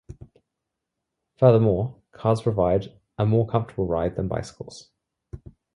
[1.37, 4.89] Furthermore, cars provide a more comfortable ride than bicycles.